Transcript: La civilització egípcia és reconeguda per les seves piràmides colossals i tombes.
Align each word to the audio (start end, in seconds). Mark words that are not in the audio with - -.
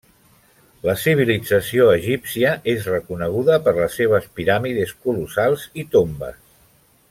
La 0.87 0.93
civilització 1.01 1.85
egípcia 1.97 2.55
és 2.73 2.89
reconeguda 2.93 3.61
per 3.67 3.75
les 3.81 3.99
seves 4.01 4.27
piràmides 4.41 4.95
colossals 5.05 5.69
i 5.85 5.89
tombes. 5.97 6.43